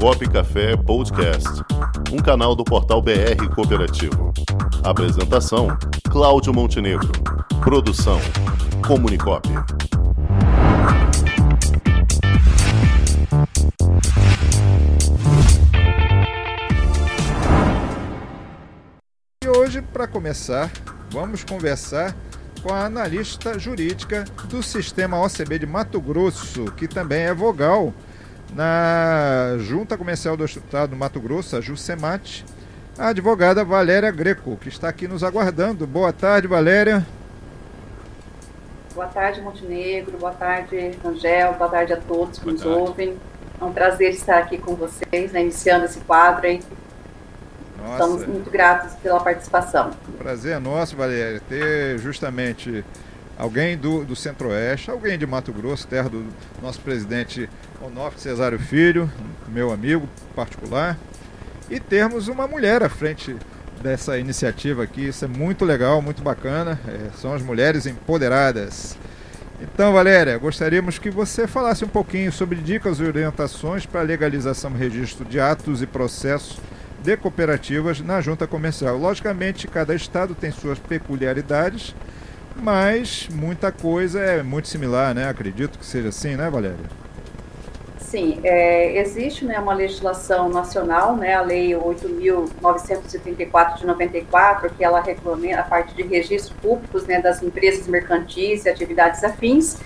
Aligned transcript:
Comunicop 0.00 0.28
Café 0.28 0.76
Podcast, 0.76 1.48
um 2.12 2.18
canal 2.18 2.54
do 2.54 2.64
portal 2.64 3.00
BR 3.00 3.48
Cooperativo. 3.54 4.32
Apresentação: 4.82 5.68
Cláudio 6.10 6.52
Montenegro. 6.52 7.10
Produção: 7.62 8.20
Comunicop. 8.86 9.48
E 19.42 19.48
hoje, 19.48 19.80
para 19.80 20.06
começar, 20.06 20.70
vamos 21.10 21.44
conversar 21.44 22.14
com 22.62 22.72
a 22.72 22.84
analista 22.84 23.58
jurídica 23.58 24.24
do 24.48 24.62
Sistema 24.62 25.20
OCB 25.20 25.60
de 25.60 25.66
Mato 25.66 26.00
Grosso, 26.00 26.64
que 26.72 26.88
também 26.88 27.22
é 27.22 27.34
vogal 27.34 27.92
na 28.54 29.56
Junta 29.58 29.98
Comercial 29.98 30.36
do 30.36 30.44
Estado 30.44 30.90
do 30.90 30.96
Mato 30.96 31.20
Grosso, 31.20 31.56
a 31.56 31.60
JUSEMAT, 31.60 32.44
a 32.98 33.08
advogada 33.08 33.64
Valéria 33.64 34.10
Greco, 34.10 34.56
que 34.56 34.68
está 34.68 34.88
aqui 34.88 35.08
nos 35.08 35.24
aguardando. 35.24 35.86
Boa 35.86 36.12
tarde, 36.12 36.46
Valéria. 36.46 37.04
Boa 38.94 39.08
tarde, 39.08 39.40
Montenegro. 39.40 40.16
Boa 40.18 40.32
tarde, 40.32 40.96
Angel. 41.04 41.54
Boa 41.54 41.68
tarde 41.68 41.92
a 41.92 41.96
todos 41.96 42.38
que 42.38 42.44
boa 42.44 42.52
nos 42.54 42.62
tarde. 42.62 42.78
ouvem. 42.78 43.16
É 43.60 43.64
um 43.64 43.72
prazer 43.72 44.10
estar 44.10 44.38
aqui 44.38 44.58
com 44.58 44.74
vocês, 44.74 45.32
né, 45.32 45.42
iniciando 45.42 45.84
esse 45.84 46.00
quadro 46.00 46.46
aí 46.46 46.60
nossa. 47.84 48.02
Estamos 48.02 48.26
muito 48.26 48.50
gratos 48.50 48.94
pela 48.94 49.20
participação. 49.20 49.90
Prazer 50.16 50.56
é 50.56 50.58
nosso, 50.58 50.96
Valéria, 50.96 51.40
ter 51.46 51.98
justamente 51.98 52.82
alguém 53.38 53.76
do, 53.76 54.04
do 54.04 54.14
Centro-Oeste, 54.14 54.90
alguém 54.90 55.18
de 55.18 55.26
Mato 55.26 55.52
Grosso, 55.52 55.86
terra 55.86 56.08
do 56.08 56.26
nosso 56.62 56.80
presidente 56.80 57.48
Onofre 57.80 58.20
Cesário 58.20 58.58
Filho, 58.58 59.10
meu 59.48 59.72
amigo 59.72 60.08
particular, 60.34 60.98
e 61.68 61.80
termos 61.80 62.28
uma 62.28 62.46
mulher 62.46 62.82
à 62.82 62.88
frente 62.88 63.36
dessa 63.82 64.18
iniciativa 64.18 64.82
aqui. 64.82 65.08
Isso 65.08 65.24
é 65.24 65.28
muito 65.28 65.64
legal, 65.64 66.00
muito 66.00 66.22
bacana. 66.22 66.78
É, 66.86 67.10
são 67.16 67.34
as 67.34 67.42
mulheres 67.42 67.86
empoderadas. 67.86 68.96
Então, 69.60 69.92
Valéria, 69.92 70.36
gostaríamos 70.36 70.98
que 70.98 71.10
você 71.10 71.46
falasse 71.46 71.84
um 71.84 71.88
pouquinho 71.88 72.32
sobre 72.32 72.56
dicas 72.56 72.98
e 72.98 73.04
orientações 73.04 73.86
para 73.86 74.02
legalização 74.02 74.72
e 74.72 74.78
registro 74.78 75.24
de 75.24 75.38
atos 75.38 75.80
e 75.80 75.86
processos 75.86 76.58
de 77.02 77.16
cooperativas 77.16 78.00
na 78.00 78.20
junta 78.20 78.46
comercial. 78.46 78.96
Logicamente, 78.96 79.68
cada 79.68 79.94
estado 79.94 80.34
tem 80.34 80.50
suas 80.50 80.78
peculiaridades, 80.78 81.94
mas 82.56 83.28
muita 83.32 83.72
coisa 83.72 84.20
é 84.20 84.42
muito 84.42 84.68
similar, 84.68 85.14
né? 85.14 85.28
Acredito 85.28 85.78
que 85.78 85.84
seja 85.84 86.08
assim, 86.08 86.36
né, 86.36 86.48
Valéria? 86.50 87.04
Sim, 88.14 88.38
é, 88.44 89.00
existe 89.00 89.44
né, 89.44 89.58
uma 89.58 89.74
legislação 89.74 90.48
nacional, 90.48 91.16
né, 91.16 91.34
a 91.34 91.40
Lei 91.40 91.70
8.934 91.70 93.78
de 93.78 93.86
94, 93.86 94.70
que 94.70 94.84
ela 94.84 95.00
regulamenta 95.00 95.58
a 95.58 95.64
parte 95.64 95.96
de 95.96 96.04
registros 96.04 96.56
públicos 96.62 97.06
né, 97.06 97.20
das 97.20 97.42
empresas 97.42 97.88
mercantis 97.88 98.66
e 98.66 98.68
atividades 98.68 99.24
afins, 99.24 99.80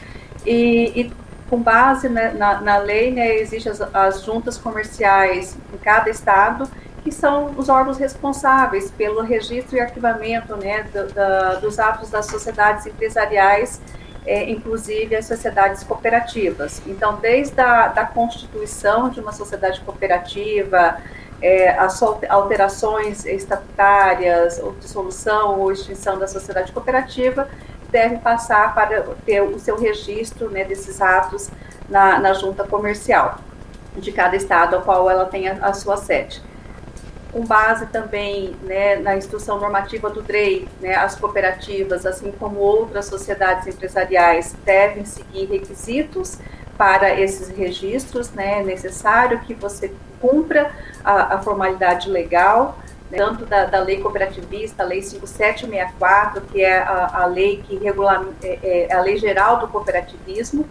e, 0.45 1.01
e 1.01 1.11
com 1.49 1.63
base 1.63 2.11
né, 2.11 2.35
na, 2.37 2.61
na, 2.61 2.77
lei, 2.77 3.11
né, 3.11 3.35
existem 3.37 3.73
as, 3.73 3.81
as 3.95 4.23
juntas 4.23 4.59
comerciais 4.59 5.57
em 5.73 5.79
cada 5.79 6.11
estado, 6.11 6.69
que 7.09 7.15
são 7.15 7.55
os 7.57 7.71
órgãos 7.71 7.97
responsáveis 7.97 8.91
pelo 8.91 9.23
registro 9.23 9.79
e 9.79 9.81
arquivamento 9.81 10.55
né, 10.57 10.83
do, 10.93 11.11
da, 11.15 11.55
dos 11.55 11.79
atos 11.79 12.11
das 12.11 12.27
sociedades 12.27 12.87
empresariais, 12.87 13.81
é, 14.27 14.51
inclusive 14.51 15.17
as 15.17 15.25
sociedades 15.25 15.83
cooperativas. 15.83 16.83
Então, 16.87 17.17
desde 17.17 17.59
a 17.59 17.89
da 17.89 18.05
constituição 18.05 19.09
de 19.09 19.21
uma 19.21 19.33
sociedade 19.33 19.81
cooperativa, 19.81 20.99
é, 21.41 21.71
as 21.71 22.03
alterações 22.29 23.25
estatutárias, 23.25 24.59
ou 24.59 24.73
dissolução 24.73 25.61
ou 25.61 25.73
extinção 25.73 26.19
da 26.19 26.27
sociedade 26.27 26.73
cooperativa, 26.73 27.49
deve 27.91 28.19
passar 28.19 28.75
para 28.75 29.03
ter 29.25 29.41
o 29.41 29.59
seu 29.59 29.79
registro 29.79 30.51
né, 30.51 30.63
desses 30.63 31.01
atos 31.01 31.49
na, 31.89 32.19
na 32.19 32.35
junta 32.35 32.65
comercial 32.65 33.39
de 33.97 34.13
cada 34.13 34.37
estado 34.37 34.77
ao 34.77 34.83
qual 34.83 35.09
ela 35.09 35.25
tem 35.25 35.49
a, 35.49 35.55
a 35.63 35.73
sua 35.73 35.97
sede 35.97 36.47
com 37.33 37.45
base 37.45 37.87
também 37.87 38.57
né, 38.63 38.97
na 38.97 39.17
instrução 39.17 39.59
normativa 39.59 40.09
do 40.09 40.23
DREI, 40.23 40.67
né, 40.81 40.95
as 40.95 41.15
cooperativas, 41.15 42.07
assim 42.07 42.33
como 42.33 42.59
outras 42.59 43.07
sociedades 43.07 43.67
empresariais, 43.67 44.57
devem 44.65 45.05
seguir 45.05 45.47
requisitos 45.47 46.39
para 46.77 47.19
esses 47.21 47.49
registros, 47.49 48.31
né, 48.31 48.61
é 48.61 48.63
necessário 48.63 49.41
que 49.41 49.53
você 49.53 49.93
cumpra 50.21 50.71
a, 51.05 51.35
a 51.35 51.43
formalidade 51.43 52.09
legal, 52.09 52.79
né, 53.11 53.19
tanto 53.19 53.45
da, 53.45 53.67
da, 53.67 53.81
lei 53.81 54.01
cooperativista, 54.01 54.83
a 54.83 54.87
lei 54.87 55.03
5764, 55.03 56.43
que 56.53 56.63
é 56.63 56.79
a, 56.79 57.23
a 57.23 57.27
lei 57.27 57.63
que 57.67 57.77
regula, 57.77 58.27
é, 58.43 58.87
é, 58.91 58.95
a 58.95 59.01
lei 59.01 59.19
geral 59.19 59.59
do 59.59 59.69
cooperativismo, 59.69 60.67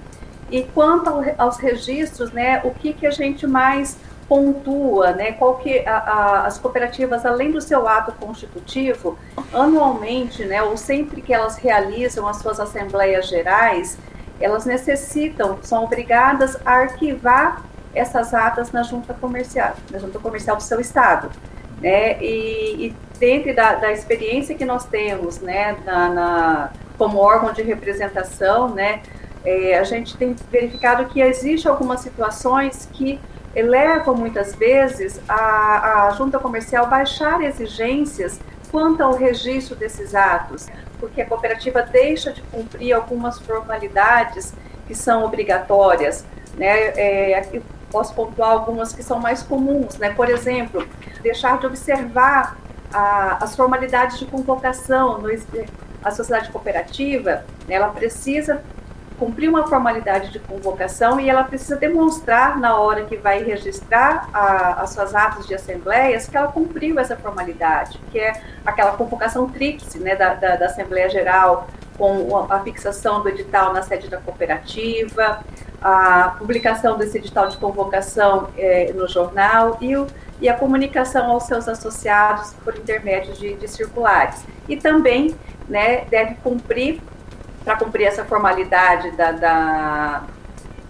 e 0.50 0.64
quanto 0.64 1.10
ao, 1.10 1.24
aos 1.38 1.58
registros, 1.58 2.32
né, 2.32 2.62
o 2.64 2.72
que, 2.72 2.94
que 2.94 3.06
a 3.06 3.12
gente 3.12 3.46
mais 3.46 3.98
pontua, 4.28 5.14
né, 5.14 5.32
qual 5.34 5.56
que 5.56 5.80
a, 5.88 5.98
a, 5.98 6.46
as 6.48 6.58
cooperativas, 6.58 7.26
além 7.26 7.52
do 7.52 7.62
seu 7.62 7.88
ato 7.88 8.12
constitutivo, 8.14 9.18
anualmente, 9.54 10.44
né, 10.44 10.62
ou 10.62 10.76
sempre 10.76 11.22
que 11.22 11.34
elas 11.34 11.58
realizam 11.58 12.28
as 12.28 12.38
suas 12.38 12.60
assembleias 12.60 13.28
gerais, 13.28 13.98
elas 14.40 14.66
necessitam, 14.66 15.58
são 15.62 15.84
obrigadas 15.84 16.58
a 16.66 16.74
arquivar 16.74 17.64
essas 17.96 18.34
atas 18.34 18.72
na 18.72 18.84
junta 18.84 19.14
comercial, 19.14 19.74
na 19.90 19.98
junta 19.98 20.20
comercial 20.20 20.58
do 20.58 20.64
seu 20.64 20.80
estado, 20.80 21.32
né, 21.82 22.22
e, 22.22 22.88
e 22.88 22.96
dentro 23.18 23.56
da, 23.56 23.76
da, 23.76 23.92
experiência 23.92 24.56
que 24.56 24.66
nós 24.66 24.86
temos, 24.86 25.40
né, 25.40 25.78
na, 25.86 26.10
na 26.10 26.72
como 26.98 27.20
órgão 27.20 27.54
de 27.54 27.62
representação, 27.62 28.70
né, 28.70 29.02
é, 29.46 29.78
a 29.78 29.84
gente 29.84 30.18
tem 30.18 30.36
verificado 30.52 31.06
que 31.06 31.22
existe 31.22 31.68
algumas 31.68 32.02
situações 32.02 32.90
que 32.92 33.20
levam 33.62 34.16
muitas 34.16 34.56
vezes 34.56 35.20
a, 35.28 36.08
a 36.08 36.12
junta 36.12 36.40
comercial 36.40 36.88
baixar 36.88 37.42
exigências 37.42 38.40
quanto 38.72 39.02
ao 39.02 39.16
registro 39.16 39.76
desses 39.76 40.14
atos, 40.14 40.68
porque 41.00 41.22
a 41.22 41.26
cooperativa 41.26 41.82
deixa 41.82 42.32
de 42.32 42.42
cumprir 42.44 42.94
algumas 42.94 43.40
formalidades 43.40 44.54
que 44.88 44.94
são 44.94 45.24
obrigatórias, 45.24 46.26
né? 46.56 46.94
É, 46.96 47.38
aqui 47.38 47.62
posso 47.92 48.14
pontuar 48.14 48.52
algumas 48.52 48.94
que 48.94 49.02
são 49.02 49.20
mais 49.20 49.42
comuns, 49.42 49.98
né? 49.98 50.14
Por 50.14 50.30
exemplo, 50.30 50.86
deixar 51.22 51.60
de 51.60 51.66
observar 51.66 52.58
a, 52.94 53.44
as 53.44 53.56
formalidades 53.56 54.20
de 54.20 54.26
convocação 54.26 55.20
no, 55.20 55.30
a 56.04 56.12
sociedade 56.12 56.50
cooperativa, 56.52 57.44
né, 57.68 57.76
ela 57.76 57.90
precisa 57.90 58.62
cumprir 59.18 59.50
uma 59.50 59.68
formalidade 59.68 60.32
de 60.32 60.40
convocação 60.40 61.20
e 61.20 61.30
ela 61.30 61.44
precisa 61.44 61.76
demonstrar 61.76 62.60
na 62.60 62.78
hora 62.78 63.06
que 63.06 63.18
vai 63.18 63.44
registrar 63.44 64.30
a, 64.34 64.82
as 64.82 64.92
suas 64.92 65.16
atos 65.16 65.48
de 65.48 65.56
assembleias 65.56 66.28
que 66.28 66.38
ela 66.38 66.48
cumpriu 66.48 67.00
essa 67.00 67.16
formalidade, 67.16 68.00
que 68.12 68.20
é 68.20 68.42
aquela 68.66 68.92
convocação 68.92 69.50
tríplice 69.50 70.00
né, 70.00 70.16
da, 70.16 70.34
da, 70.36 70.56
da 70.56 70.66
Assembleia 70.68 71.10
Geral, 71.10 71.68
com 71.98 72.46
a 72.50 72.60
fixação 72.60 73.24
do 73.24 73.30
edital 73.30 73.74
na 73.74 73.82
sede 73.82 74.08
da 74.08 74.18
cooperativa, 74.18 75.44
a 75.82 76.36
publicação 76.38 76.98
desse 76.98 77.18
edital 77.18 77.48
de 77.48 77.58
convocação 77.58 78.50
é, 78.56 78.94
no 78.94 79.08
jornal 79.08 79.78
e, 79.82 79.96
o, 79.96 80.06
e, 80.40 80.48
a 80.48 80.54
comunicação 80.54 81.32
aos 81.32 81.44
seus 81.44 81.68
associados 81.68 82.54
por 82.64 82.76
intermédio 82.78 83.34
de, 83.34 83.56
de 83.56 83.68
circulares. 83.68 84.44
E 84.70 84.78
também 84.78 85.36
né, 85.68 86.06
deve 86.06 86.36
cumprir 86.36 87.02
para 87.68 87.76
cumprir 87.76 88.06
essa 88.06 88.24
formalidade 88.24 89.12
da, 89.12 89.34
da, 89.34 90.24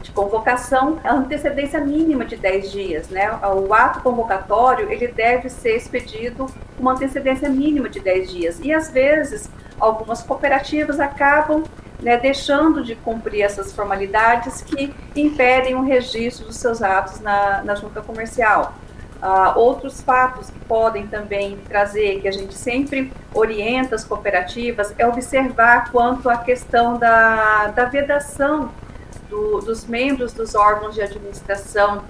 de 0.03 0.11
convocação, 0.11 0.99
a 1.03 1.11
antecedência 1.11 1.79
mínima 1.79 2.23
de 2.23 2.38
10 2.38 2.71
dias. 2.71 3.09
Né? 3.09 3.31
O 3.31 3.73
ato 3.73 4.02
convocatório 4.02 4.91
ele 4.91 5.07
deve 5.07 5.49
ser 5.49 5.75
expedido 5.75 6.46
com 6.46 6.81
uma 6.84 6.91
antecedência 6.91 7.49
mínima 7.49 7.90
de 7.90 7.99
10 7.99 8.31
dias. 8.31 8.59
E, 8.61 8.72
às 8.72 8.91
vezes, 8.91 9.49
algumas 9.79 10.22
cooperativas 10.22 10.99
acabam 10.99 11.63
né, 11.99 12.16
deixando 12.16 12.84
de 12.84 12.93
cumprir 12.93 13.41
essas 13.41 13.73
formalidades 13.73 14.61
que 14.61 14.93
impedem 15.16 15.73
o 15.73 15.81
registro 15.81 16.46
dos 16.46 16.57
seus 16.57 16.84
atos 16.84 17.19
na, 17.22 17.63
na 17.63 17.73
junta 17.73 18.02
comercial. 18.03 18.75
Uh, 19.22 19.58
outros 19.58 20.02
fatos 20.02 20.52
que 20.52 20.59
podem 20.66 21.08
também 21.08 21.58
trazer, 21.67 22.22
que 22.22 22.28
a 22.28 22.31
gente 22.31 22.53
sempre 22.53 23.11
orienta 23.34 23.96
as 23.96 24.03
cooperativas, 24.03 24.93
é 24.97 25.08
observar 25.08 25.91
quanto 25.91 26.29
à 26.29 26.37
questão 26.37 26.97
da, 26.97 27.67
da 27.67 27.85
vedação 27.85 28.72
do, 29.28 29.59
dos 29.59 29.85
membros 29.85 30.34
dos 30.34 30.53
órgãos 30.53 30.93
de 30.93 31.02
administração 31.02 32.03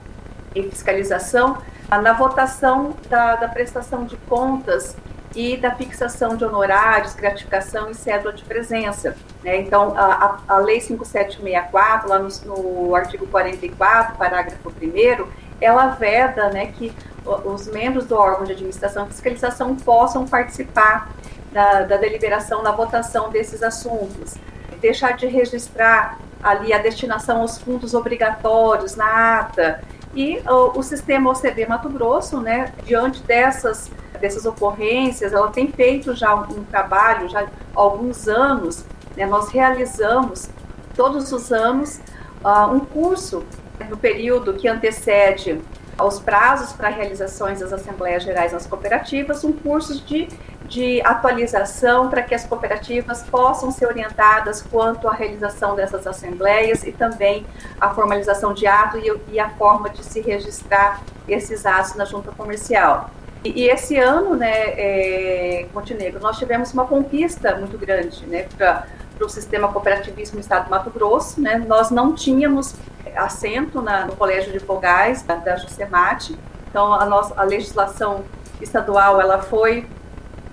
e 0.53 0.63
fiscalização 0.63 1.53
uh, 1.89 2.01
na 2.01 2.11
votação 2.11 2.93
da, 3.09 3.37
da 3.37 3.47
prestação 3.47 4.03
de 4.03 4.17
contas 4.17 4.97
e 5.35 5.55
da 5.55 5.71
fixação 5.71 6.35
de 6.35 6.43
honorários, 6.43 7.13
gratificação 7.13 7.91
e 7.91 7.93
cédula 7.93 8.33
de 8.33 8.43
presença. 8.43 9.15
Né? 9.43 9.61
Então, 9.61 9.93
a, 9.95 10.39
a, 10.47 10.57
Lei 10.57 10.81
5764, 10.81 12.09
lá 12.09 12.19
no, 12.19 12.29
no 12.45 12.95
artigo 12.95 13.27
44, 13.27 14.17
parágrafo 14.17 14.69
1 14.69 15.46
ela 15.59 15.87
veda 15.89 16.49
né, 16.49 16.67
que 16.67 16.93
os 17.25 17.67
membros 17.67 18.05
do 18.05 18.15
órgão 18.15 18.45
de 18.45 18.53
administração 18.53 19.05
e 19.05 19.09
fiscalização 19.09 19.75
possam 19.75 20.25
participar 20.25 21.11
da, 21.51 21.83
da 21.83 21.97
deliberação, 21.97 22.63
da 22.63 22.71
votação 22.71 23.29
desses 23.29 23.61
assuntos. 23.61 24.35
Deixar 24.79 25.13
de 25.13 25.27
registrar 25.27 26.19
ali 26.41 26.71
a 26.71 26.77
destinação 26.77 27.41
aos 27.41 27.57
fundos 27.57 27.93
obrigatórios 27.93 28.95
na 28.95 29.39
ata. 29.39 29.81
E 30.13 30.39
o, 30.47 30.79
o 30.79 30.83
sistema 30.83 31.31
OCB 31.31 31.65
Mato 31.67 31.89
Grosso, 31.89 32.39
né, 32.39 32.71
diante 32.85 33.21
dessas, 33.23 33.91
dessas 34.19 34.45
ocorrências, 34.45 35.33
ela 35.33 35.49
tem 35.51 35.71
feito 35.71 36.15
já 36.15 36.33
um, 36.33 36.59
um 36.59 36.63
trabalho, 36.63 37.27
já 37.27 37.41
há 37.41 37.47
alguns 37.75 38.27
anos, 38.27 38.85
né, 39.15 39.25
nós 39.25 39.49
realizamos 39.49 40.49
todos 40.95 41.31
os 41.31 41.51
anos 41.51 41.99
uh, 42.43 42.71
um 42.73 42.79
curso 42.79 43.43
no 43.89 43.97
período 43.97 44.53
que 44.53 44.67
antecede 44.67 45.61
aos 45.97 46.19
prazos 46.19 46.73
para 46.73 46.89
realizações 46.89 47.59
das 47.59 47.73
Assembleias 47.73 48.23
Gerais 48.23 48.53
nas 48.53 48.67
cooperativas, 48.67 49.43
um 49.43 49.51
curso 49.51 49.99
de, 50.05 50.27
de 50.65 51.01
atualização 51.01 52.09
para 52.09 52.21
que 52.21 52.35
as 52.35 52.45
cooperativas 52.45 53.23
possam 53.23 53.71
ser 53.71 53.87
orientadas 53.87 54.61
quanto 54.61 55.07
à 55.07 55.13
realização 55.13 55.75
dessas 55.75 56.05
assembleias 56.05 56.83
e 56.83 56.91
também 56.91 57.45
a 57.81 57.89
formalização 57.89 58.53
de 58.53 58.67
ato 58.67 58.97
e, 58.97 59.33
e 59.33 59.39
a 59.39 59.49
forma 59.49 59.89
de 59.89 60.03
se 60.03 60.21
registrar 60.21 61.01
esses 61.27 61.65
atos 61.65 61.95
na 61.95 62.05
junta 62.05 62.31
comercial. 62.31 63.09
E, 63.43 63.63
e 63.63 63.69
esse 63.69 63.97
ano, 63.97 64.35
né, 64.35 64.51
é, 64.51 65.65
Montenegro, 65.73 66.19
nós 66.19 66.37
tivemos 66.37 66.73
uma 66.73 66.85
conquista 66.85 67.55
muito 67.55 67.77
grande 67.77 68.25
né, 68.27 68.45
para 68.55 68.85
o 69.19 69.29
sistema 69.29 69.67
cooperativismo 69.69 70.35
no 70.35 70.41
estado 70.41 70.65
do 70.65 70.69
Mato 70.69 70.91
Grosso. 70.91 71.41
Né, 71.41 71.57
nós 71.67 71.89
não 71.89 72.13
tínhamos 72.13 72.75
assento 73.17 73.81
na, 73.81 74.05
no 74.05 74.15
Colégio 74.15 74.51
de 74.51 74.59
Vogais 74.59 75.21
da, 75.23 75.35
da 75.35 75.55
Jusemate. 75.55 76.37
Então, 76.69 76.93
a, 76.93 77.05
nossa, 77.05 77.33
a 77.39 77.43
legislação 77.43 78.23
estadual 78.61 79.19
ela 79.19 79.41
foi 79.41 79.87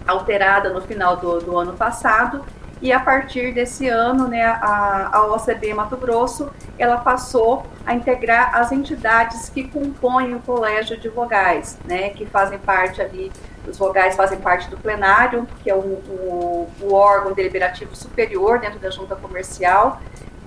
alterada 0.06 0.70
no 0.70 0.80
final 0.80 1.16
do, 1.16 1.40
do 1.40 1.58
ano 1.58 1.74
passado 1.74 2.44
e 2.84 2.92
a 2.92 3.00
partir 3.00 3.54
desse 3.54 3.88
ano, 3.88 4.28
né, 4.28 4.44
a, 4.44 5.08
a 5.10 5.26
OCB 5.32 5.72
Mato 5.72 5.96
Grosso, 5.96 6.50
ela 6.78 6.98
passou 6.98 7.64
a 7.86 7.94
integrar 7.94 8.54
as 8.54 8.72
entidades 8.72 9.48
que 9.48 9.64
compõem 9.64 10.34
o 10.34 10.40
Colégio 10.40 10.98
de 10.98 11.08
Vogais, 11.08 11.78
né, 11.86 12.10
que 12.10 12.26
fazem 12.26 12.58
parte 12.58 13.00
ali, 13.00 13.32
os 13.66 13.78
vogais 13.78 14.14
fazem 14.14 14.38
parte 14.38 14.68
do 14.68 14.76
plenário, 14.76 15.48
que 15.62 15.70
é 15.70 15.74
o, 15.74 15.78
o, 15.78 16.70
o 16.82 16.92
órgão 16.92 17.32
deliberativo 17.32 17.96
superior 17.96 18.58
dentro 18.58 18.78
da 18.78 18.90
junta 18.90 19.16
comercial, 19.16 20.02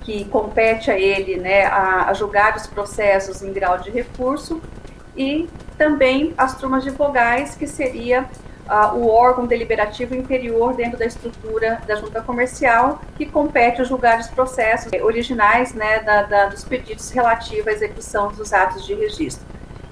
que 0.08 0.24
compete 0.24 0.90
a 0.90 0.98
ele 0.98 1.36
né, 1.36 1.66
a, 1.66 2.08
a 2.08 2.14
julgar 2.14 2.56
os 2.56 2.66
processos 2.66 3.42
em 3.42 3.52
grau 3.52 3.76
de 3.76 3.90
recurso, 3.90 4.58
e 5.14 5.46
também 5.76 6.32
as 6.38 6.56
turmas 6.56 6.82
de 6.82 6.88
vogais, 6.88 7.54
que 7.54 7.66
seria 7.66 8.26
o 8.94 9.06
órgão 9.08 9.46
deliberativo 9.46 10.14
inferior 10.14 10.74
dentro 10.74 10.98
da 10.98 11.04
estrutura 11.04 11.82
da 11.86 11.96
junta 11.96 12.22
comercial, 12.22 13.02
que 13.18 13.26
compete 13.26 13.82
a 13.82 13.84
julgar 13.84 14.18
os 14.18 14.28
processos 14.28 14.90
originais 15.02 15.74
né, 15.74 16.00
da, 16.00 16.22
da, 16.22 16.46
dos 16.46 16.64
pedidos 16.64 17.10
relativos 17.10 17.66
à 17.68 17.72
execução 17.72 18.28
dos 18.32 18.54
atos 18.54 18.86
de 18.86 18.94
registro. 18.94 19.46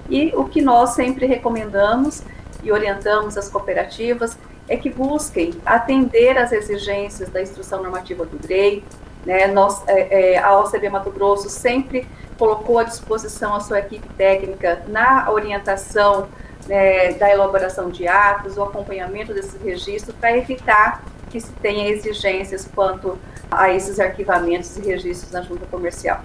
E 0.09 0.33
o 0.35 0.45
que 0.45 0.63
nós 0.63 0.91
sempre 0.91 1.27
recomendamos 1.27 2.23
e 2.63 2.71
orientamos 2.71 3.37
as 3.37 3.49
cooperativas 3.49 4.35
é 4.67 4.75
que 4.75 4.89
busquem 4.89 5.53
atender 5.63 6.39
às 6.39 6.51
exigências 6.51 7.29
da 7.29 7.39
instrução 7.39 7.83
normativa 7.83 8.25
do 8.25 8.37
DREI, 8.39 8.83
né? 9.27 9.45
Nós, 9.47 9.83
é, 9.87 10.35
é, 10.35 10.37
a 10.37 10.57
OCB 10.57 10.89
Mato 10.89 11.11
Grosso 11.11 11.49
sempre 11.49 12.07
colocou 12.37 12.79
à 12.79 12.83
disposição 12.83 13.53
a 13.53 13.59
sua 13.59 13.79
equipe 13.79 14.07
técnica 14.15 14.81
na 14.87 15.29
orientação 15.29 16.29
né, 16.67 17.11
da 17.13 17.29
elaboração 17.29 17.89
de 17.89 18.07
atos, 18.07 18.57
o 18.57 18.63
acompanhamento 18.63 19.33
desses 19.33 19.61
registros, 19.61 20.15
para 20.15 20.35
evitar 20.37 21.03
que 21.29 21.41
se 21.41 21.51
tenha 21.61 21.89
exigências 21.89 22.67
quanto 22.73 23.19
a 23.51 23.73
esses 23.73 23.99
arquivamentos 23.99 24.77
e 24.77 24.81
registros 24.81 25.31
na 25.31 25.41
junta 25.41 25.65
comercial. 25.65 26.21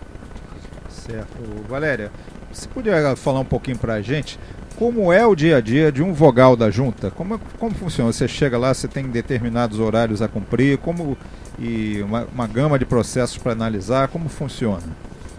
Certo. 0.88 1.36
Valéria, 1.68 2.12
você 2.52 2.68
podia 2.68 3.16
falar 3.16 3.40
um 3.40 3.44
pouquinho 3.44 3.78
para 3.78 3.94
a 3.94 4.02
gente 4.02 4.38
como 4.76 5.12
é 5.12 5.24
o 5.26 5.34
dia 5.34 5.58
a 5.58 5.60
dia 5.60 5.92
de 5.92 6.02
um 6.02 6.12
vogal 6.12 6.56
da 6.56 6.70
junta? 6.70 7.10
Como, 7.10 7.38
como 7.58 7.74
funciona? 7.74 8.12
Você 8.12 8.26
chega 8.26 8.58
lá, 8.58 8.72
você 8.72 8.88
tem 8.88 9.04
determinados 9.04 9.78
horários 9.78 10.22
a 10.22 10.28
cumprir, 10.28 10.78
como 10.78 11.16
e 11.58 12.02
uma, 12.02 12.26
uma 12.32 12.46
gama 12.46 12.78
de 12.78 12.84
processos 12.84 13.38
para 13.38 13.52
analisar. 13.52 14.08
Como 14.08 14.28
funciona? 14.28 14.82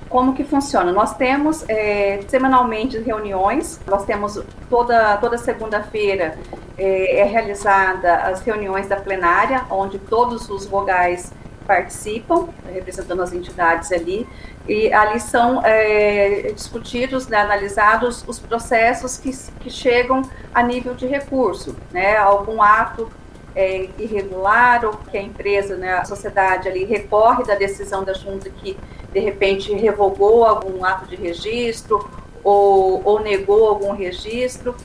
Como 0.10 0.36
que 0.36 0.44
funciona? 0.44 0.92
Nós 0.92 1.16
temos 1.18 1.66
é, 1.68 2.22
semanalmente 2.28 3.00
reuniões, 3.00 3.80
nós 3.88 4.06
temos 4.06 4.40
toda, 4.70 5.18
toda 5.18 5.40
segunda-feira 5.40 6.38
é, 6.78 7.20
é 7.22 7.24
realizada 7.24 8.18
as 8.18 8.42
reuniões 8.42 8.88
da 8.88 8.98
plenária, 8.98 9.66
onde 9.72 9.98
todos 9.98 10.48
os 10.50 10.68
vogais 10.68 11.32
participam, 11.66 12.50
representando 12.72 13.24
as 13.24 13.34
entidades 13.34 13.92
ali, 13.92 14.28
e 14.68 14.94
ali 14.94 15.20
são 15.20 15.62
é, 15.64 16.52
discutidos, 16.54 17.28
né, 17.28 17.38
analisados 17.38 18.24
os 18.28 18.38
processos 18.38 19.18
que, 19.18 19.32
que 19.62 19.70
chegam 19.70 20.22
a 20.54 20.62
nível 20.62 20.94
de 20.94 21.08
recurso, 21.08 21.76
né, 21.92 22.18
algum 22.18 22.62
ato 22.62 23.10
é, 23.56 23.90
irregular 23.98 24.86
ou 24.86 24.94
que 24.94 25.18
a 25.18 25.22
empresa, 25.22 25.76
né, 25.76 25.94
a 25.94 26.06
sociedade 26.06 26.68
ali 26.68 26.86
recorre 26.86 27.44
da 27.44 27.56
decisão 27.56 28.04
da 28.04 28.14
junta 28.14 28.50
que 28.50 28.78
de 29.12 29.20
repente 29.20 29.74
revogou 29.74 30.44
algum 30.44 30.84
ato 30.84 31.08
de 31.08 31.16
registro 31.16 32.10
ou, 32.44 33.02
ou 33.06 33.20
negou 33.22 33.68
algum 33.68 33.94
registro. 33.94 34.76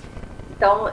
Então, 0.51 0.91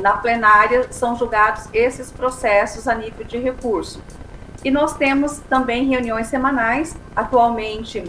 na 0.00 0.18
plenária 0.18 0.86
são 0.92 1.16
julgados 1.16 1.68
esses 1.74 2.12
processos 2.12 2.86
a 2.86 2.94
nível 2.94 3.26
de 3.26 3.38
recurso. 3.38 4.00
E 4.64 4.70
nós 4.70 4.94
temos 4.96 5.38
também 5.48 5.88
reuniões 5.88 6.28
semanais. 6.28 6.96
Atualmente, 7.16 8.04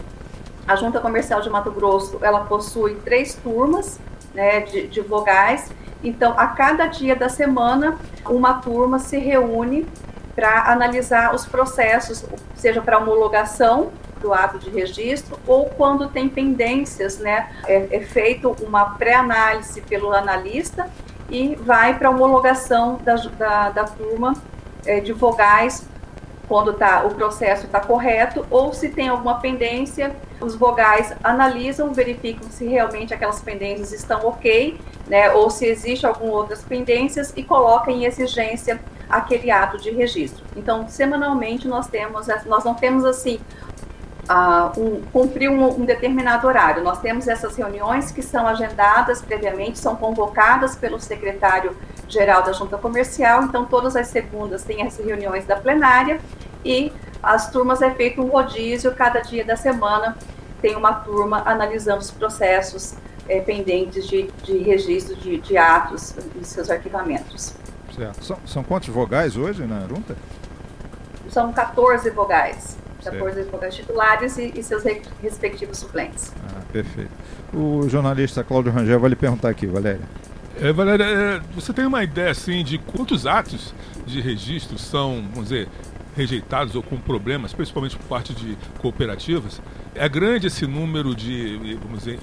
a 0.66 0.76
Junta 0.76 1.00
Comercial 1.00 1.40
de 1.40 1.50
Mato 1.50 1.72
Grosso 1.72 2.18
ela 2.22 2.44
possui 2.44 2.94
três 3.04 3.34
turmas 3.34 3.98
né, 4.32 4.60
de, 4.60 4.86
de 4.86 5.00
vogais 5.00 5.70
então, 6.02 6.34
a 6.36 6.48
cada 6.48 6.86
dia 6.86 7.14
da 7.14 7.28
semana, 7.28 7.98
uma 8.26 8.54
turma 8.54 8.98
se 8.98 9.18
reúne 9.18 9.86
para 10.34 10.72
analisar 10.72 11.34
os 11.34 11.46
processos, 11.46 12.24
seja 12.54 12.80
para 12.80 12.98
homologação 12.98 13.92
do 14.20 14.32
ato 14.32 14.58
de 14.58 14.70
registro 14.70 15.38
ou 15.46 15.66
quando 15.66 16.08
tem 16.08 16.28
pendências, 16.28 17.18
né, 17.18 17.50
é, 17.66 17.96
é 17.96 18.00
feito 18.00 18.56
uma 18.62 18.90
pré-análise 18.90 19.80
pelo 19.82 20.12
analista 20.12 20.88
e 21.28 21.56
vai 21.56 21.98
para 21.98 22.08
homologação 22.08 22.98
da, 23.02 23.16
da, 23.16 23.70
da 23.70 23.84
turma 23.84 24.34
é, 24.86 25.00
de 25.00 25.12
vogais 25.12 25.84
quando 26.48 26.74
tá, 26.74 27.04
o 27.06 27.14
processo 27.14 27.64
está 27.64 27.80
correto, 27.80 28.44
ou 28.50 28.74
se 28.74 28.90
tem 28.90 29.08
alguma 29.08 29.40
pendência, 29.40 30.14
os 30.38 30.54
vogais 30.54 31.14
analisam, 31.24 31.94
verificam 31.94 32.50
se 32.50 32.66
realmente 32.66 33.14
aquelas 33.14 33.40
pendências 33.40 33.90
estão 33.90 34.26
ok, 34.26 34.78
né, 35.08 35.30
ou 35.32 35.50
se 35.50 35.66
existe 35.66 36.06
algumas 36.06 36.34
outras 36.34 36.62
pendências 36.62 37.32
e 37.36 37.42
colocam 37.42 37.92
em 37.92 38.04
exigência 38.04 38.80
aquele 39.08 39.50
ato 39.50 39.78
de 39.78 39.90
registro. 39.90 40.42
Então, 40.56 40.88
semanalmente 40.88 41.68
nós 41.68 41.86
temos, 41.86 42.26
nós 42.46 42.64
não 42.64 42.74
temos 42.74 43.04
assim 43.04 43.38
uh, 44.28 44.80
um, 44.80 45.02
cumprir 45.12 45.50
um, 45.50 45.80
um, 45.80 45.84
determinado 45.84 46.46
horário. 46.46 46.82
Nós 46.82 47.00
temos 47.00 47.28
essas 47.28 47.56
reuniões 47.56 48.10
que 48.10 48.22
são 48.22 48.46
agendadas 48.46 49.20
previamente, 49.20 49.78
são 49.78 49.96
convocadas 49.96 50.76
pelo 50.76 50.98
secretário 51.00 51.76
geral 52.08 52.42
da 52.42 52.52
Junta 52.52 52.78
Comercial. 52.78 53.44
Então, 53.44 53.66
todas 53.66 53.96
as 53.96 54.08
segundas 54.08 54.62
tem 54.62 54.86
as 54.86 54.96
reuniões 54.96 55.44
da 55.44 55.56
plenária 55.56 56.20
e 56.64 56.92
as 57.22 57.50
turmas 57.50 57.82
é 57.82 57.90
feito 57.90 58.22
um 58.22 58.28
rodízio 58.28 58.94
cada 58.94 59.20
dia 59.20 59.44
da 59.44 59.56
semana. 59.56 60.16
Tem 60.60 60.76
uma 60.76 60.94
turma 60.94 61.42
analisando 61.44 61.98
os 61.98 62.10
processos 62.10 62.94
é, 63.28 63.40
pendentes 63.40 64.08
de, 64.08 64.28
de 64.42 64.58
registro 64.58 65.16
de, 65.16 65.38
de, 65.38 65.56
atos 65.56 66.14
e 66.40 66.44
seus 66.44 66.70
arquivamentos. 66.70 67.54
Certo. 67.94 68.24
São, 68.24 68.38
são 68.46 68.64
quantos 68.64 68.88
vogais 68.88 69.36
hoje 69.36 69.66
na 69.66 69.86
junta? 69.86 70.16
São 71.28 71.52
14 71.52 72.10
vogais. 72.10 72.76
14 73.04 73.34
certo. 73.34 73.50
vogais 73.50 73.74
titulares 73.74 74.38
e, 74.38 74.52
e, 74.56 74.62
seus 74.62 74.82
respectivos 75.20 75.78
suplentes. 75.78 76.32
Ah, 76.48 76.60
perfeito. 76.72 77.10
O 77.52 77.88
jornalista 77.88 78.44
Cláudio 78.44 78.72
Rangel 78.72 79.00
vai 79.00 79.10
lhe 79.10 79.16
perguntar 79.16 79.48
aqui, 79.48 79.66
Valéria. 79.66 80.00
É, 80.60 80.72
Valéria, 80.72 81.04
é, 81.04 81.40
você 81.54 81.72
tem 81.72 81.86
uma 81.86 82.04
ideia 82.04 82.30
assim 82.30 82.62
de 82.62 82.78
quantos 82.78 83.26
atos 83.26 83.74
de 84.06 84.20
registro 84.20 84.78
são, 84.78 85.22
vamos 85.32 85.48
dizer, 85.48 85.68
rejeitados 86.16 86.74
ou 86.74 86.82
com 86.82 86.96
problemas, 86.98 87.52
principalmente 87.52 87.96
por 87.96 88.06
parte 88.06 88.34
de 88.34 88.56
cooperativas? 88.78 89.60
É 89.94 90.08
grande 90.08 90.46
esse 90.46 90.66
número 90.66 91.14
de, 91.14 91.78
vamos 91.82 92.00
dizer, 92.00 92.18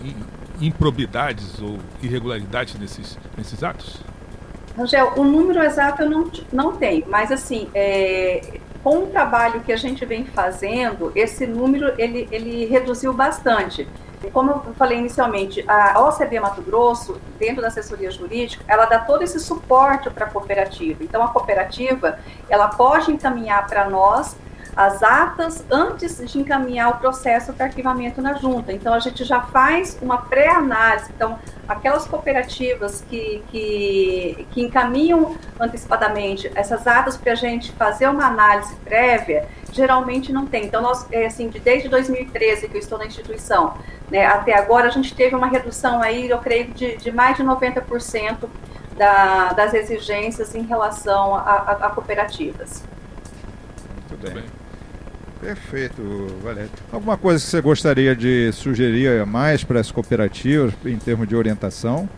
improbidades 0.62 1.62
ou 1.62 1.78
irregularidades 2.02 2.76
nesses, 2.80 3.18
nesses 3.38 3.64
atos? 3.64 3.98
Rangel, 4.78 5.14
o 5.18 5.24
número 5.24 5.62
exato 5.62 6.04
eu 6.04 6.10
não, 6.10 6.32
não 6.54 6.76
tenho, 6.78 7.06
mas 7.08 7.32
assim, 7.32 7.70
é, 7.74 8.60
com 8.84 9.04
o 9.04 9.08
trabalho 9.08 9.62
que 9.62 9.74
a 9.74 9.78
gente 9.78 10.06
vem 10.06 10.26
fazendo, 10.26 11.12
esse 11.16 11.46
número 11.46 11.94
ele, 11.98 12.28
ele 12.32 12.66
reduziu 12.66 13.14
bastante. 13.14 13.88
Como 14.34 14.52
eu 14.52 14.74
falei 14.78 14.98
inicialmente, 14.98 15.64
a 15.66 16.02
OCB 16.02 16.42
Mato 16.42 16.62
Grosso, 16.62 17.20
dentro 17.38 17.62
da 17.62 17.70
assessoria 17.70 18.12
jurídica, 18.12 18.64
ela 18.68 18.86
dá 18.86 19.00
todo 19.00 19.22
esse 19.22 19.40
suporte 19.40 20.10
para 20.10 20.26
a 20.26 20.30
cooperativa. 20.30 21.02
Então, 21.02 21.24
a 21.24 21.30
cooperativa, 21.30 22.20
ela 22.50 22.68
pode 22.68 23.12
encaminhar 23.12 23.66
para 23.66 23.90
nós 23.90 24.36
as 24.80 25.04
atas 25.04 25.66
antes 25.70 26.26
de 26.26 26.40
encaminhar 26.40 26.92
o 26.92 26.98
processo 27.00 27.52
para 27.52 27.66
arquivamento 27.66 28.22
na 28.22 28.36
junta. 28.36 28.72
Então, 28.72 28.94
a 28.94 29.00
gente 29.00 29.26
já 29.26 29.42
faz 29.42 30.00
uma 30.02 30.20
pré-análise. 30.20 31.12
Então, 31.14 31.38
aquelas 31.68 32.08
cooperativas 32.08 33.04
que, 33.10 33.44
que, 33.52 34.48
que 34.52 34.62
encaminham 34.62 35.36
antecipadamente 35.60 36.50
essas 36.56 36.88
atas 36.88 37.18
para 37.18 37.34
a 37.34 37.36
gente 37.36 37.74
fazer 37.74 38.08
uma 38.08 38.28
análise 38.28 38.74
prévia, 38.78 39.50
geralmente 39.74 40.32
não 40.32 40.46
tem. 40.46 40.64
Então, 40.64 40.82
nós, 40.82 41.06
é, 41.12 41.26
assim, 41.26 41.50
desde 41.50 41.90
2013 41.90 42.70
que 42.70 42.78
eu 42.78 42.80
estou 42.80 42.98
na 42.98 43.06
instituição, 43.06 43.74
né, 44.10 44.26
até 44.28 44.54
agora, 44.54 44.88
a 44.88 44.92
gente 44.92 45.14
teve 45.14 45.36
uma 45.36 45.48
redução 45.48 46.02
aí, 46.02 46.30
eu 46.30 46.38
creio, 46.38 46.70
de, 46.70 46.96
de 46.96 47.12
mais 47.12 47.36
de 47.36 47.44
90% 47.44 48.48
da, 48.96 49.52
das 49.52 49.74
exigências 49.74 50.56
em 50.56 50.62
relação 50.62 51.36
a, 51.36 51.40
a, 51.42 51.72
a 51.88 51.90
cooperativas. 51.90 52.82
Muito 54.10 54.34
bem. 54.34 54.60
Perfeito, 55.42 56.02
Valério. 56.44 56.70
Alguma 56.92 57.18
coisa 57.18 57.44
que 57.44 57.50
você 57.50 57.62
gostaria 57.62 58.16
de 58.16 58.52
sugerir 58.52 59.26
mais 59.26 59.64
para 59.64 59.80
as 59.80 59.90
cooperativas 59.90 60.74
em 60.86 60.98
termos 60.98 61.28
de 61.28 61.36
orientação? 61.36 62.10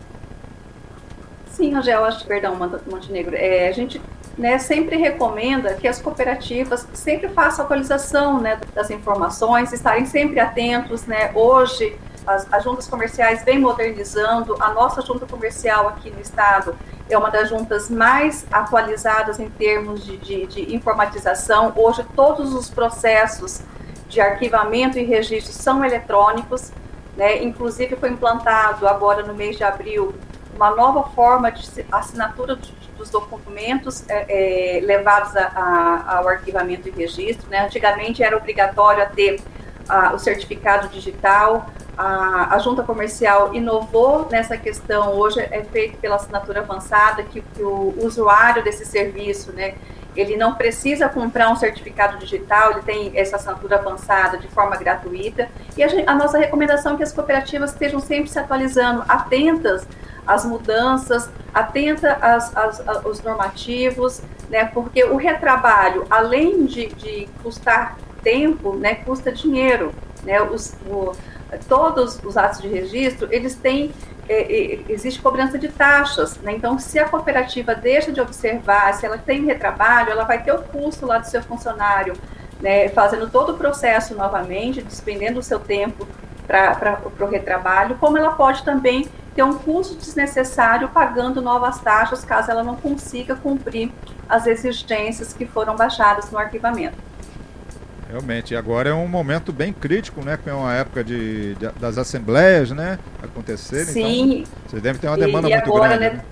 Sim, 1.50 1.74
Angel, 1.74 2.04
acho, 2.04 2.26
perdão, 2.26 2.56
Montenegro. 2.90 3.36
É, 3.36 3.68
a 3.68 3.72
gente 3.72 4.00
né, 4.36 4.58
sempre 4.58 4.96
recomenda 4.96 5.74
que 5.74 5.86
as 5.86 6.00
cooperativas 6.00 6.88
sempre 6.94 7.28
façam 7.28 7.64
atualização 7.64 8.40
né, 8.40 8.58
das 8.74 8.90
informações, 8.90 9.72
estarem 9.72 10.06
sempre 10.06 10.40
atentos. 10.40 11.06
Né? 11.06 11.30
Hoje, 11.32 11.94
as, 12.26 12.50
as 12.52 12.64
juntas 12.64 12.86
comerciais 12.86 13.44
vêm 13.44 13.58
modernizando, 13.58 14.56
a 14.60 14.72
nossa 14.72 15.02
junta 15.02 15.26
comercial 15.26 15.88
aqui 15.88 16.10
no 16.10 16.20
estado 16.20 16.76
é 17.08 17.18
uma 17.18 17.30
das 17.30 17.48
juntas 17.48 17.90
mais 17.90 18.46
atualizadas 18.50 19.38
em 19.38 19.50
termos 19.50 20.04
de, 20.04 20.16
de, 20.16 20.46
de 20.46 20.74
informatização. 20.74 21.72
Hoje, 21.76 22.04
todos 22.14 22.54
os 22.54 22.70
processos 22.70 23.60
de 24.08 24.20
arquivamento 24.20 24.98
e 24.98 25.04
registro 25.04 25.52
são 25.52 25.84
eletrônicos, 25.84 26.70
né? 27.16 27.42
inclusive 27.42 27.96
foi 27.96 28.10
implantado 28.10 28.86
agora 28.86 29.22
no 29.22 29.34
mês 29.34 29.56
de 29.56 29.64
abril 29.64 30.14
uma 30.54 30.70
nova 30.70 31.10
forma 31.10 31.50
de 31.50 31.84
assinatura 31.90 32.58
dos 32.96 33.10
documentos 33.10 34.08
é, 34.08 34.78
é, 34.78 34.80
levados 34.80 35.34
a, 35.36 35.46
a, 35.46 36.18
ao 36.18 36.28
arquivamento 36.28 36.88
e 36.88 36.92
registro. 36.92 37.48
Né? 37.50 37.64
Antigamente 37.64 38.22
era 38.22 38.36
obrigatório 38.36 39.04
ter 39.14 39.40
a, 39.88 40.14
o 40.14 40.18
certificado 40.18 40.88
digital, 40.88 41.66
a, 41.96 42.54
a 42.54 42.58
junta 42.58 42.82
comercial 42.82 43.54
inovou 43.54 44.28
nessa 44.30 44.56
questão, 44.56 45.14
hoje 45.14 45.40
é 45.40 45.62
feito 45.62 45.98
pela 45.98 46.16
assinatura 46.16 46.60
avançada, 46.60 47.22
que, 47.22 47.40
que 47.40 47.62
o 47.62 47.94
usuário 47.98 48.62
desse 48.62 48.86
serviço, 48.86 49.52
né, 49.52 49.74
ele 50.14 50.36
não 50.36 50.54
precisa 50.54 51.08
comprar 51.08 51.50
um 51.50 51.56
certificado 51.56 52.18
digital, 52.18 52.72
ele 52.72 52.82
tem 52.82 53.12
essa 53.14 53.36
assinatura 53.36 53.76
avançada 53.76 54.36
de 54.36 54.46
forma 54.48 54.76
gratuita. 54.76 55.48
E 55.76 55.82
a, 55.82 55.88
a, 56.06 56.14
nossa 56.14 56.38
recomendação 56.38 56.94
é 56.94 56.96
que 56.96 57.02
as 57.02 57.12
cooperativas 57.12 57.72
estejam 57.72 58.00
sempre 58.00 58.30
se 58.30 58.38
atualizando, 58.38 59.04
atentas 59.08 59.86
às 60.26 60.44
mudanças, 60.44 61.30
atentas 61.52 62.04
às, 62.20 62.56
às, 62.56 63.04
aos 63.04 63.22
normativos, 63.22 64.22
né, 64.50 64.66
porque 64.66 65.04
o 65.04 65.16
retrabalho, 65.16 66.06
além 66.10 66.66
de, 66.66 66.86
de 66.88 67.28
custar 67.42 67.96
tempo, 68.22 68.74
né, 68.76 68.96
custa 68.96 69.32
dinheiro. 69.32 69.92
Né, 70.22 70.40
os, 70.40 70.76
o, 70.86 71.12
todos 71.58 72.18
os 72.24 72.36
atos 72.36 72.60
de 72.60 72.68
registro, 72.68 73.28
eles 73.30 73.54
têm, 73.54 73.92
é, 74.28 74.42
é, 74.42 74.80
existe 74.88 75.20
cobrança 75.20 75.58
de 75.58 75.68
taxas, 75.68 76.38
né? 76.38 76.52
então 76.52 76.78
se 76.78 76.98
a 76.98 77.08
cooperativa 77.08 77.74
deixa 77.74 78.12
de 78.12 78.20
observar, 78.20 78.94
se 78.94 79.04
ela 79.04 79.18
tem 79.18 79.44
retrabalho, 79.44 80.10
ela 80.10 80.24
vai 80.24 80.42
ter 80.42 80.52
o 80.52 80.62
custo 80.62 81.06
lá 81.06 81.18
do 81.18 81.26
seu 81.26 81.42
funcionário, 81.42 82.14
né, 82.60 82.88
fazendo 82.90 83.28
todo 83.28 83.52
o 83.52 83.58
processo 83.58 84.14
novamente, 84.14 84.80
despendendo 84.80 85.40
o 85.40 85.42
seu 85.42 85.58
tempo 85.58 86.06
para 86.46 87.00
o 87.20 87.26
retrabalho, 87.26 87.96
como 87.98 88.16
ela 88.16 88.32
pode 88.32 88.62
também 88.62 89.08
ter 89.34 89.42
um 89.42 89.54
custo 89.54 89.94
desnecessário 89.94 90.88
pagando 90.90 91.40
novas 91.40 91.80
taxas 91.80 92.24
caso 92.24 92.50
ela 92.50 92.62
não 92.62 92.76
consiga 92.76 93.34
cumprir 93.34 93.90
as 94.28 94.46
exigências 94.46 95.32
que 95.32 95.46
foram 95.46 95.74
baixadas 95.74 96.30
no 96.30 96.38
arquivamento. 96.38 96.96
Realmente, 98.12 98.54
agora 98.54 98.90
é 98.90 98.92
um 98.92 99.08
momento 99.08 99.54
bem 99.54 99.72
crítico, 99.72 100.22
né? 100.22 100.36
Que 100.36 100.50
é 100.50 100.52
uma 100.52 100.74
época 100.74 101.02
de, 101.02 101.54
de 101.54 101.66
das 101.70 101.96
assembleias, 101.96 102.70
né? 102.70 102.98
Acontecerem. 103.22 103.84
Então 103.84 103.94
Sim. 103.94 104.38
Então, 104.40 104.52
vocês 104.68 104.82
devem 104.82 105.00
ter 105.00 105.08
uma 105.08 105.16
demanda 105.16 105.48
e 105.48 105.52
muito 105.52 105.74
agora, 105.74 105.96
grande. 105.96 106.16
Né? 106.16 106.22
né? 106.22 106.24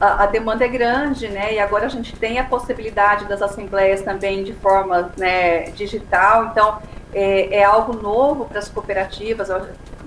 A, 0.00 0.24
a, 0.24 0.26
demanda 0.26 0.64
é 0.64 0.68
grande, 0.68 1.28
né? 1.28 1.54
E 1.54 1.60
agora 1.60 1.86
a 1.86 1.88
gente 1.88 2.16
tem 2.16 2.40
a 2.40 2.44
possibilidade 2.44 3.24
das 3.26 3.40
assembleias 3.40 4.02
também 4.02 4.42
de 4.42 4.52
forma 4.54 5.12
né, 5.16 5.70
digital. 5.70 6.46
Então, 6.46 6.82
é, 7.14 7.58
é 7.58 7.62
algo 7.62 7.92
novo 8.02 8.46
para 8.46 8.58
as 8.58 8.68
cooperativas, 8.68 9.48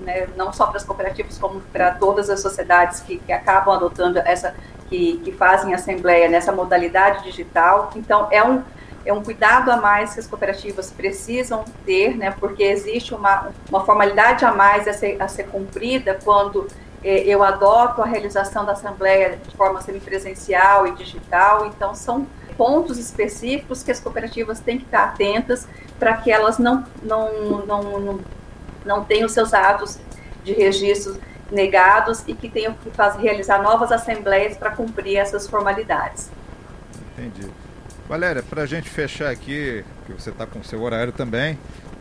né? 0.00 0.28
não 0.36 0.52
só 0.52 0.66
para 0.66 0.76
as 0.76 0.84
cooperativas, 0.84 1.38
como 1.38 1.62
para 1.72 1.92
todas 1.92 2.28
as 2.28 2.40
sociedades 2.40 3.00
que, 3.00 3.16
que 3.20 3.32
acabam 3.32 3.74
adotando 3.74 4.18
essa, 4.18 4.54
que, 4.90 5.16
que 5.24 5.32
fazem 5.32 5.72
assembleia 5.72 6.28
nessa 6.28 6.52
modalidade 6.52 7.24
digital. 7.24 7.90
Então, 7.96 8.28
é 8.30 8.44
um 8.44 8.62
é 9.10 9.12
um 9.12 9.22
cuidado 9.22 9.70
a 9.70 9.76
mais 9.76 10.14
que 10.14 10.20
as 10.20 10.26
cooperativas 10.26 10.90
precisam 10.90 11.64
ter, 11.84 12.16
né, 12.16 12.30
porque 12.38 12.62
existe 12.62 13.12
uma, 13.12 13.50
uma 13.68 13.84
formalidade 13.84 14.44
a 14.44 14.52
mais 14.52 14.86
a 14.86 14.92
ser, 14.92 15.20
a 15.20 15.26
ser 15.26 15.44
cumprida 15.48 16.18
quando 16.24 16.68
eh, 17.02 17.24
eu 17.26 17.42
adoto 17.42 18.02
a 18.02 18.06
realização 18.06 18.64
da 18.64 18.72
assembleia 18.72 19.36
de 19.36 19.56
forma 19.56 19.82
semipresencial 19.82 20.86
e 20.86 20.92
digital, 20.92 21.66
então 21.66 21.94
são 21.94 22.26
pontos 22.56 22.98
específicos 22.98 23.82
que 23.82 23.90
as 23.90 23.98
cooperativas 23.98 24.60
têm 24.60 24.78
que 24.78 24.84
estar 24.84 25.04
atentas 25.04 25.66
para 25.98 26.16
que 26.16 26.30
elas 26.30 26.58
não, 26.58 26.84
não, 27.02 27.66
não, 27.66 27.82
não, 28.00 28.20
não 28.84 29.04
tenham 29.04 29.28
seus 29.28 29.52
atos 29.52 29.98
de 30.44 30.52
registro 30.52 31.18
negados 31.50 32.22
e 32.28 32.34
que 32.34 32.48
tenham 32.48 32.74
que 32.74 32.90
fazer, 32.90 33.20
realizar 33.20 33.60
novas 33.60 33.90
assembleias 33.90 34.56
para 34.56 34.70
cumprir 34.70 35.16
essas 35.16 35.48
formalidades. 35.48 36.30
Entendi. 37.18 37.50
Valéria, 38.10 38.42
para 38.42 38.62
a 38.62 38.66
gente 38.66 38.90
fechar 38.90 39.30
aqui, 39.30 39.84
que 40.04 40.12
você 40.12 40.30
está 40.30 40.44
com 40.44 40.58
o 40.58 40.64
seu 40.64 40.82
horário 40.82 41.12
também, 41.12 41.56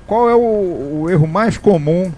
qual 0.07 0.27
é 0.27 0.33
o, 0.33 1.01
o, 1.03 1.07
erro 1.07 1.27
mais 1.27 1.55
comum 1.55 2.11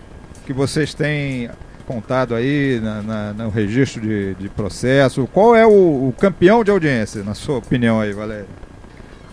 que 0.46 0.54
vocês 0.54 0.94
têm 0.94 1.50
contado 1.86 2.34
aí 2.34 2.80
na, 2.82 3.02
na, 3.02 3.34
no 3.34 3.50
registro 3.50 4.00
de, 4.00 4.34
de, 4.36 4.48
processo? 4.48 5.28
Qual 5.34 5.54
é 5.54 5.68
o, 5.68 6.08
o, 6.08 6.16
campeão 6.18 6.64
de 6.64 6.72
audiência, 6.72 7.22
na 7.22 7.34
sua 7.34 7.58
opinião 7.58 8.00
aí, 8.00 8.14
Valéria? 8.14 8.46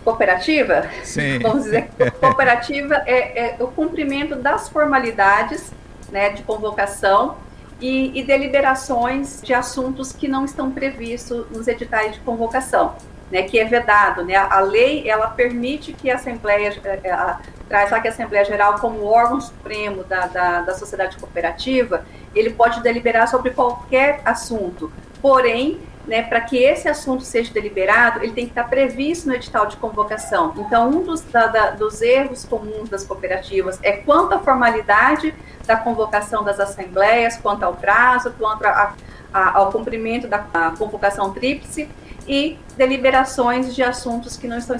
Cooperativa? 0.03 0.89
Sim. 1.05 1.39
Vamos 1.41 1.63
dizer 1.63 1.87
que 1.97 2.11
cooperativa 2.19 2.95
é, 3.05 3.51
é, 3.51 3.63
o 3.63 3.67
cumprimento 3.67 4.35
das 4.35 4.67
formalidades 4.67 5.71
né, 6.11 6.31
de 6.31 6.43
convocação 6.43 7.37
e, 7.79 8.19
e 8.19 8.23
deliberações 8.25 9.41
de 9.41 9.53
assuntos 9.53 10.11
que 10.11 10.27
não 10.27 10.43
estão 10.43 10.69
previstos 10.69 11.49
nos 11.49 11.65
editais 11.65 12.15
de 12.15 12.19
convocação 12.19 12.95
né, 13.31 13.43
que 13.43 13.59
é 13.59 13.65
vedado. 13.65 14.23
Né? 14.23 14.35
A 14.35 14.59
lei 14.59 15.09
ela 15.09 15.27
permite 15.27 15.93
que 15.93 16.09
a 16.09 16.15
Assembleia, 16.15 16.75
eh, 16.83 16.99
eh, 17.03 17.11
a, 17.11 17.39
traz 17.67 17.91
lá 17.91 17.99
que 17.99 18.07
a 18.07 18.11
Assembleia 18.11 18.43
Geral, 18.45 18.79
como 18.79 19.05
órgão 19.05 19.39
supremo 19.39 20.03
da, 20.03 20.27
da, 20.27 20.61
da 20.61 20.73
sociedade 20.73 21.17
cooperativa, 21.17 22.05
ele 22.35 22.51
pode 22.51 22.81
deliberar 22.81 23.27
sobre 23.27 23.51
qualquer 23.51 24.21
assunto. 24.25 24.91
Porém, 25.21 25.79
né, 26.07 26.23
para 26.23 26.41
que 26.41 26.57
esse 26.57 26.89
assunto 26.89 27.23
seja 27.23 27.53
deliberado, 27.53 28.23
ele 28.23 28.33
tem 28.33 28.45
que 28.45 28.51
estar 28.51 28.67
previsto 28.67 29.27
no 29.27 29.35
edital 29.35 29.67
de 29.67 29.77
convocação. 29.77 30.53
Então, 30.57 30.89
um 30.89 31.03
dos, 31.03 31.21
da, 31.21 31.47
da, 31.47 31.69
dos 31.71 32.01
erros 32.01 32.45
comuns 32.45 32.89
das 32.89 33.03
cooperativas 33.03 33.77
é 33.83 33.91
quanto 33.91 34.33
à 34.33 34.39
formalidade 34.39 35.35
da 35.67 35.75
convocação 35.75 36.43
das 36.43 36.59
assembleias, 36.59 37.37
quanto 37.37 37.63
ao 37.63 37.75
prazo, 37.75 38.33
quanto 38.39 38.65
a, 38.65 38.95
a, 39.31 39.57
ao 39.57 39.71
cumprimento 39.71 40.27
da 40.27 40.39
convocação 40.79 41.31
tríplice 41.31 41.87
e 42.29 42.59
deliberações 42.77 43.75
de 43.75 43.81
assuntos 43.81 44.37
que 44.37 44.47
não 44.47 44.59
estão, 44.59 44.77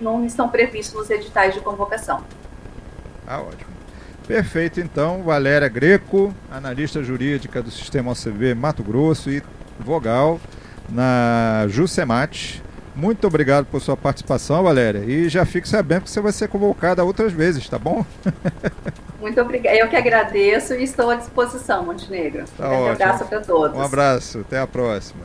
não 0.00 0.24
estão 0.24 0.48
previstos 0.48 0.98
nos 0.98 1.10
editais 1.10 1.52
de 1.52 1.60
convocação. 1.60 2.24
Ah, 3.26 3.40
ótimo. 3.40 3.76
Perfeito, 4.26 4.80
então, 4.80 5.22
Valéria 5.22 5.68
Greco, 5.68 6.34
analista 6.50 7.02
jurídica 7.02 7.62
do 7.62 7.70
Sistema 7.70 8.10
OCB 8.12 8.54
Mato 8.54 8.82
Grosso 8.82 9.30
e 9.30 9.42
vogal 9.78 10.40
na 10.88 11.66
Jusemate. 11.68 12.62
Muito 12.94 13.26
obrigado 13.26 13.66
por 13.66 13.80
sua 13.80 13.96
participação, 13.96 14.62
Valéria. 14.62 15.00
E 15.00 15.28
já 15.28 15.44
fique 15.44 15.68
sabendo 15.68 16.04
que 16.04 16.10
você 16.10 16.20
vai 16.20 16.32
ser 16.32 16.48
convocada 16.48 17.04
outras 17.04 17.30
vezes, 17.30 17.68
tá 17.68 17.78
bom? 17.78 18.06
Muito 19.20 19.38
obrigada. 19.40 19.76
Eu 19.76 19.88
que 19.88 19.96
agradeço 19.96 20.72
e 20.74 20.84
estou 20.84 21.10
à 21.10 21.16
disposição, 21.16 21.84
Montenegro. 21.84 22.44
Tá 22.56 22.70
um 22.70 22.90
abraço 22.90 23.24
para 23.26 23.40
todos. 23.40 23.76
Um 23.76 23.82
abraço, 23.82 24.40
até 24.40 24.58
a 24.58 24.66
próxima. 24.66 25.24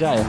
já 0.00 0.14
é. 0.14 0.24